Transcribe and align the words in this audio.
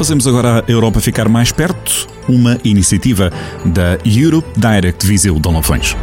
Fazemos 0.00 0.26
agora 0.26 0.64
a 0.66 0.72
Europa 0.72 0.98
ficar 0.98 1.28
mais 1.28 1.52
perto, 1.52 2.06
uma 2.26 2.56
iniciativa 2.64 3.30
da 3.66 3.98
Europe 4.02 4.48
Direct 4.58 5.06
Viseu 5.06 5.38
de 5.38 5.46
Lafões. 5.46 5.94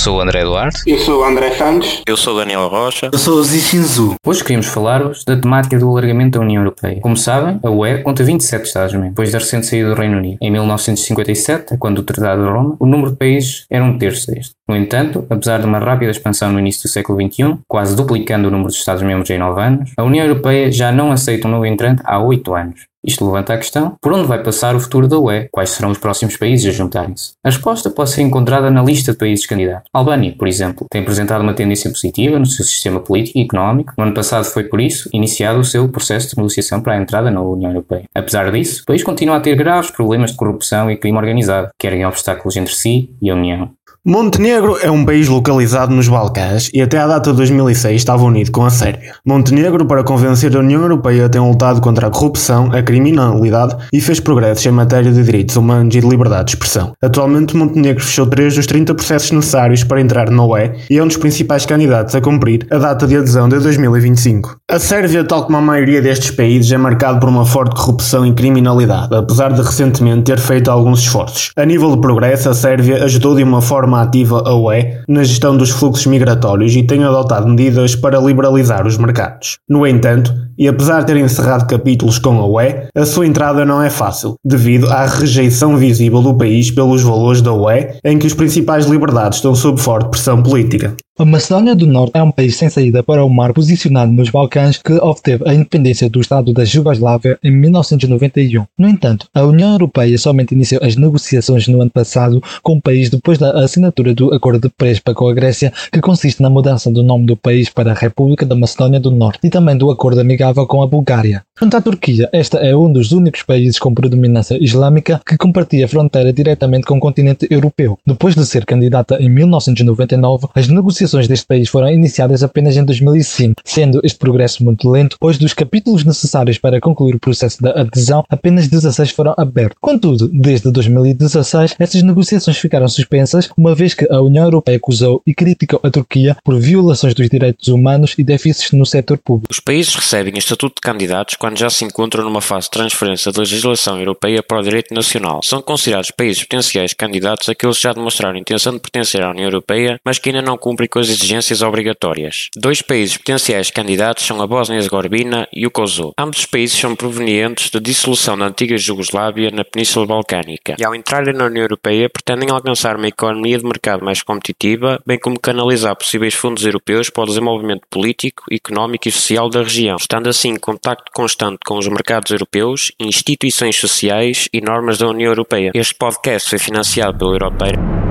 Sou 0.00 0.16
o 0.16 0.20
André 0.22 0.42
Duarte. 0.44 0.80
Eu 0.86 0.98
sou 0.98 1.20
o 1.20 1.24
André 1.24 1.50
Santos. 1.50 2.00
Eu 2.06 2.16
sou 2.16 2.34
o 2.34 2.38
Daniel 2.38 2.66
Rocha. 2.68 3.10
Eu 3.12 3.18
sou 3.18 3.34
o 3.34 3.44
Zishinzu. 3.44 4.14
Hoje 4.26 4.42
queríamos 4.42 4.68
falar-vos 4.68 5.24
da 5.26 5.36
temática 5.36 5.78
do 5.78 5.90
alargamento 5.90 6.38
da 6.38 6.42
União 6.42 6.62
Europeia. 6.62 7.02
Como 7.02 7.14
sabem, 7.18 7.60
a 7.62 7.68
UE 7.70 8.02
conta 8.02 8.24
27 8.24 8.64
Estados-membros, 8.64 9.10
depois 9.10 9.30
da 9.30 9.38
recente 9.38 9.66
saída 9.66 9.90
do 9.90 9.94
Reino 9.94 10.16
Unido. 10.16 10.38
Em 10.40 10.50
1957, 10.50 11.76
quando 11.76 11.98
o 11.98 12.02
Tratado 12.02 12.42
de 12.42 12.48
Roma, 12.48 12.76
o 12.80 12.86
número 12.86 13.10
de 13.10 13.18
países 13.18 13.66
era 13.68 13.84
um 13.84 13.98
terço 13.98 14.32
deste. 14.32 14.54
No 14.66 14.74
entanto, 14.74 15.26
apesar 15.28 15.58
de 15.58 15.66
uma 15.66 15.78
rápida 15.78 16.10
expansão 16.10 16.50
no 16.50 16.58
início 16.58 16.84
do 16.84 16.88
século 16.88 17.20
XXI, 17.20 17.58
quase 17.68 17.94
duplicando 17.94 18.48
o 18.48 18.50
número 18.50 18.70
de 18.70 18.78
Estados-membros 18.78 19.28
em 19.28 19.38
9 19.38 19.60
anos, 19.60 19.90
a 19.98 20.02
União 20.02 20.24
Europeia 20.24 20.72
já 20.72 20.90
não 20.90 21.12
aceita 21.12 21.46
um 21.46 21.50
novo 21.50 21.66
entrante 21.66 22.00
há 22.06 22.18
8 22.18 22.54
anos. 22.54 22.89
Isto 23.04 23.24
levanta 23.24 23.54
a 23.54 23.58
questão: 23.58 23.96
por 24.00 24.12
onde 24.12 24.26
vai 24.26 24.42
passar 24.42 24.76
o 24.76 24.80
futuro 24.80 25.08
da 25.08 25.18
UE? 25.18 25.48
Quais 25.50 25.70
serão 25.70 25.90
os 25.90 25.98
próximos 25.98 26.36
países 26.36 26.66
a 26.66 26.76
juntarem-se? 26.76 27.32
A 27.42 27.48
resposta 27.48 27.90
pode 27.90 28.10
ser 28.10 28.22
encontrada 28.22 28.70
na 28.70 28.82
lista 28.82 29.12
de 29.12 29.18
países 29.18 29.46
candidatos. 29.46 29.88
A 29.92 29.98
Albânia, 29.98 30.34
por 30.38 30.46
exemplo, 30.46 30.86
tem 30.90 31.02
apresentado 31.02 31.42
uma 31.42 31.54
tendência 31.54 31.90
positiva 31.90 32.38
no 32.38 32.46
seu 32.46 32.64
sistema 32.64 33.00
político 33.00 33.38
e 33.38 33.42
económico. 33.42 33.94
No 33.96 34.04
ano 34.04 34.14
passado 34.14 34.44
foi, 34.44 34.64
por 34.64 34.80
isso, 34.80 35.08
iniciado 35.12 35.60
o 35.60 35.64
seu 35.64 35.88
processo 35.88 36.30
de 36.30 36.36
negociação 36.36 36.80
para 36.80 36.94
a 36.94 37.00
entrada 37.00 37.30
na 37.30 37.40
União 37.40 37.70
Europeia. 37.70 38.04
Apesar 38.14 38.50
disso, 38.52 38.82
o 38.82 38.86
país 38.86 39.02
continua 39.02 39.36
a 39.36 39.40
ter 39.40 39.56
graves 39.56 39.90
problemas 39.90 40.32
de 40.32 40.36
corrupção 40.36 40.90
e 40.90 40.96
crime 40.96 41.18
organizado, 41.18 41.70
que 41.78 41.86
erguem 41.86 42.06
obstáculos 42.06 42.56
entre 42.56 42.74
si 42.74 43.14
e 43.20 43.30
a 43.30 43.34
União. 43.34 43.70
Montenegro 44.10 44.76
é 44.82 44.90
um 44.90 45.04
país 45.04 45.28
localizado 45.28 45.94
nos 45.94 46.08
Balcãs 46.08 46.68
e 46.74 46.82
até 46.82 46.98
à 46.98 47.06
data 47.06 47.30
de 47.30 47.36
2006 47.36 47.94
estava 47.94 48.24
unido 48.24 48.50
com 48.50 48.64
a 48.64 48.68
Sérvia. 48.68 49.14
Montenegro, 49.24 49.86
para 49.86 50.02
convencer 50.02 50.56
a 50.56 50.58
União 50.58 50.82
Europeia, 50.82 51.28
tem 51.28 51.40
lutado 51.40 51.80
contra 51.80 52.08
a 52.08 52.10
corrupção, 52.10 52.72
a 52.72 52.82
criminalidade 52.82 53.76
e 53.92 54.00
fez 54.00 54.18
progressos 54.18 54.66
em 54.66 54.72
matéria 54.72 55.12
de 55.12 55.22
direitos 55.22 55.54
humanos 55.54 55.94
e 55.94 56.00
de 56.00 56.08
liberdade 56.08 56.46
de 56.46 56.50
expressão. 56.56 56.92
Atualmente, 57.00 57.56
Montenegro 57.56 58.02
fechou 58.02 58.26
três 58.26 58.56
dos 58.56 58.66
30 58.66 58.96
processos 58.96 59.30
necessários 59.30 59.84
para 59.84 60.00
entrar 60.00 60.28
na 60.28 60.44
UE 60.44 60.72
e 60.90 60.98
é 60.98 61.04
um 61.04 61.06
dos 61.06 61.16
principais 61.16 61.64
candidatos 61.64 62.12
a 62.16 62.20
cumprir 62.20 62.66
a 62.68 62.78
data 62.78 63.06
de 63.06 63.16
adesão 63.16 63.48
de 63.48 63.60
2025. 63.60 64.59
A 64.70 64.78
Sérvia, 64.78 65.24
tal 65.24 65.42
como 65.46 65.56
a 65.56 65.60
maioria 65.60 66.00
destes 66.00 66.30
países, 66.30 66.70
é 66.70 66.78
marcado 66.78 67.18
por 67.18 67.28
uma 67.28 67.44
forte 67.44 67.74
corrupção 67.74 68.24
e 68.24 68.32
criminalidade, 68.32 69.12
apesar 69.12 69.52
de 69.52 69.60
recentemente 69.60 70.22
ter 70.22 70.38
feito 70.38 70.70
alguns 70.70 71.00
esforços. 71.00 71.50
A 71.56 71.64
nível 71.64 71.90
de 71.90 72.00
progresso, 72.00 72.48
a 72.48 72.54
Sérvia 72.54 73.02
ajudou 73.02 73.34
de 73.34 73.42
uma 73.42 73.60
forma 73.60 74.00
ativa 74.00 74.44
a 74.46 74.54
UE 74.54 74.98
na 75.08 75.24
gestão 75.24 75.56
dos 75.56 75.70
fluxos 75.70 76.06
migratórios 76.06 76.76
e 76.76 76.84
tem 76.84 77.02
adotado 77.02 77.48
medidas 77.48 77.96
para 77.96 78.20
liberalizar 78.20 78.86
os 78.86 78.96
mercados. 78.96 79.58
No 79.68 79.84
entanto, 79.84 80.32
e 80.56 80.68
apesar 80.68 81.00
de 81.00 81.06
ter 81.06 81.16
encerrado 81.16 81.66
capítulos 81.66 82.20
com 82.20 82.38
a 82.38 82.46
UE, 82.46 82.90
a 82.94 83.04
sua 83.04 83.26
entrada 83.26 83.64
não 83.64 83.82
é 83.82 83.90
fácil, 83.90 84.34
devido 84.44 84.88
à 84.88 85.04
rejeição 85.04 85.76
visível 85.76 86.22
do 86.22 86.38
país 86.38 86.70
pelos 86.70 87.02
valores 87.02 87.42
da 87.42 87.52
UE, 87.52 87.88
em 88.04 88.20
que 88.20 88.26
as 88.28 88.34
principais 88.34 88.86
liberdades 88.86 89.38
estão 89.38 89.52
sob 89.52 89.80
forte 89.80 90.10
pressão 90.10 90.40
política. 90.40 90.94
A 91.20 91.24
Macedónia 91.26 91.74
do 91.74 91.86
Norte 91.86 92.12
é 92.14 92.22
um 92.22 92.30
país 92.30 92.56
sem 92.56 92.70
saída 92.70 93.02
para 93.02 93.22
o 93.22 93.28
mar 93.28 93.52
posicionado 93.52 94.10
nos 94.10 94.30
Balcãs 94.30 94.78
que 94.78 94.94
obteve 94.94 95.46
a 95.46 95.52
independência 95.52 96.08
do 96.08 96.18
Estado 96.18 96.50
da 96.50 96.64
Jugoslávia 96.64 97.38
em 97.44 97.50
1991. 97.50 98.64
No 98.78 98.88
entanto, 98.88 99.26
a 99.34 99.44
União 99.44 99.72
Europeia 99.72 100.16
somente 100.16 100.54
iniciou 100.54 100.82
as 100.82 100.96
negociações 100.96 101.68
no 101.68 101.82
ano 101.82 101.90
passado 101.90 102.42
com 102.62 102.78
o 102.78 102.80
país 102.80 103.10
depois 103.10 103.36
da 103.36 103.50
assinatura 103.62 104.14
do 104.14 104.32
Acordo 104.32 104.60
de 104.62 104.70
Prespa 104.70 105.12
com 105.12 105.28
a 105.28 105.34
Grécia, 105.34 105.70
que 105.92 106.00
consiste 106.00 106.40
na 106.40 106.48
mudança 106.48 106.90
do 106.90 107.02
nome 107.02 107.26
do 107.26 107.36
país 107.36 107.68
para 107.68 107.90
a 107.90 107.94
República 107.94 108.46
da 108.46 108.56
Macedónia 108.56 108.98
do 108.98 109.10
Norte 109.10 109.46
e 109.46 109.50
também 109.50 109.76
do 109.76 109.90
Acordo 109.90 110.22
amigável 110.22 110.66
com 110.66 110.82
a 110.82 110.86
Bulgária. 110.86 111.42
Quanto 111.58 111.76
à 111.76 111.82
Turquia, 111.82 112.30
esta 112.32 112.56
é 112.60 112.74
um 112.74 112.90
dos 112.90 113.12
únicos 113.12 113.42
países 113.42 113.78
com 113.78 113.92
predominância 113.92 114.56
islâmica 114.58 115.20
que 115.26 115.36
compartilha 115.36 115.86
fronteira 115.86 116.32
diretamente 116.32 116.86
com 116.86 116.96
o 116.96 117.00
continente 117.00 117.46
europeu. 117.50 117.98
Depois 118.06 118.34
de 118.34 118.46
ser 118.46 118.64
candidata 118.64 119.18
em 119.20 119.28
1999, 119.28 120.48
as 120.54 120.66
negociações 120.66 121.09
negociações 121.10 121.28
deste 121.28 121.46
país 121.46 121.68
foram 121.68 121.90
iniciadas 121.90 122.42
apenas 122.42 122.76
em 122.76 122.84
2005, 122.84 123.62
sendo 123.64 124.00
este 124.04 124.18
progresso 124.18 124.64
muito 124.64 124.88
lento, 124.88 125.16
pois 125.18 125.38
dos 125.38 125.52
capítulos 125.52 126.04
necessários 126.04 126.58
para 126.58 126.80
concluir 126.80 127.14
o 127.14 127.20
processo 127.20 127.62
da 127.62 127.70
adesão, 127.80 128.24
apenas 128.28 128.68
16 128.68 129.10
foram 129.10 129.34
abertos. 129.36 129.76
Contudo, 129.80 130.28
desde 130.28 130.70
2016, 130.70 131.74
essas 131.78 132.02
negociações 132.02 132.58
ficaram 132.58 132.88
suspensas, 132.88 133.50
uma 133.56 133.74
vez 133.74 133.94
que 133.94 134.06
a 134.10 134.20
União 134.20 134.44
Europeia 134.44 134.76
acusou 134.76 135.22
e 135.26 135.34
criticou 135.34 135.80
a 135.82 135.90
Turquia 135.90 136.36
por 136.44 136.58
violações 136.58 137.14
dos 137.14 137.28
direitos 137.28 137.68
humanos 137.68 138.14
e 138.16 138.22
déficits 138.22 138.72
no 138.72 138.86
setor 138.86 139.18
público. 139.18 139.48
Os 139.50 139.60
países 139.60 139.94
recebem 139.94 140.36
estatuto 140.36 140.76
de 140.76 140.80
candidatos 140.80 141.34
quando 141.36 141.58
já 141.58 141.70
se 141.70 141.84
encontram 141.84 142.24
numa 142.24 142.40
fase 142.40 142.66
de 142.66 142.72
transferência 142.72 143.32
da 143.32 143.40
legislação 143.40 143.98
europeia 143.98 144.42
para 144.42 144.60
o 144.60 144.62
direito 144.62 144.94
nacional. 144.94 145.40
São 145.44 145.60
considerados 145.60 146.10
países 146.10 146.42
potenciais 146.42 146.92
candidatos 146.92 147.48
aqueles 147.48 147.76
que 147.76 147.82
já 147.82 147.92
demonstraram 147.92 148.38
intenção 148.38 148.72
de 148.72 148.80
pertencer 148.80 149.22
à 149.22 149.30
União 149.30 149.46
Europeia, 149.46 149.98
mas 150.04 150.18
que 150.18 150.28
ainda 150.28 150.42
não 150.42 150.56
cumprem 150.56 150.88
com 150.90 150.98
as 150.98 151.08
exigências 151.08 151.62
obrigatórias. 151.62 152.48
Dois 152.56 152.82
países 152.82 153.16
potenciais 153.16 153.70
candidatos 153.70 154.26
são 154.26 154.40
a 154.42 154.46
Bósnia-Herzegovina 154.46 155.48
e 155.52 155.66
o 155.66 155.70
Kosovo. 155.70 156.12
Ambos 156.18 156.40
os 156.40 156.46
países 156.46 156.78
são 156.78 156.96
provenientes 156.96 157.70
da 157.70 157.78
dissolução 157.78 158.36
da 158.36 158.46
antiga 158.46 158.76
Jugoslávia 158.76 159.50
na 159.50 159.64
Península 159.64 160.06
Balcânica 160.06 160.76
e, 160.78 160.84
ao 160.84 160.94
entrarem 160.94 161.34
na 161.34 161.46
União 161.46 161.62
Europeia, 161.62 162.10
pretendem 162.10 162.50
alcançar 162.50 162.96
uma 162.96 163.08
economia 163.08 163.58
de 163.58 163.64
mercado 163.64 164.04
mais 164.04 164.22
competitiva, 164.22 165.00
bem 165.06 165.18
como 165.18 165.38
canalizar 165.38 165.94
possíveis 165.96 166.34
fundos 166.34 166.64
europeus 166.64 167.08
para 167.08 167.22
o 167.22 167.26
desenvolvimento 167.26 167.82
político, 167.88 168.44
económico 168.50 169.08
e 169.08 169.12
social 169.12 169.48
da 169.48 169.62
região, 169.62 169.96
estando 169.96 170.28
assim 170.28 170.50
em 170.50 170.58
contacto 170.58 171.10
constante 171.14 171.58
com 171.64 171.78
os 171.78 171.86
mercados 171.86 172.32
europeus, 172.32 172.92
instituições 172.98 173.76
sociais 173.76 174.48
e 174.52 174.60
normas 174.60 174.98
da 174.98 175.08
União 175.08 175.30
Europeia. 175.30 175.70
Este 175.74 175.94
podcast 175.94 176.50
foi 176.50 176.58
financiado 176.58 177.18
pelo 177.18 177.34
Europeiro 177.34 178.09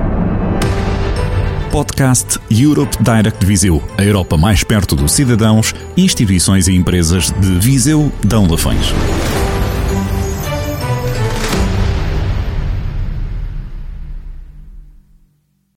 podcast 1.69 2.40
Europe 2.50 2.97
Direct 3.02 3.46
Viseu, 3.46 3.81
a 3.97 4.03
Europa 4.03 4.35
mais 4.35 4.63
perto 4.63 4.96
dos 4.96 5.12
cidadãos, 5.12 5.74
instituições 5.96 6.68
e 6.68 6.75
empresas 6.75 7.31
de 7.31 7.59
Viseu, 7.59 8.12
Dão 8.24 8.47
Lafões. 8.47 8.94